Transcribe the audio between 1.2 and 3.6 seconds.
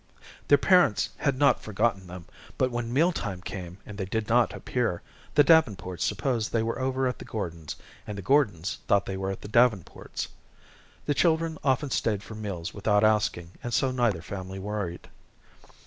not forgotten them, but when meal time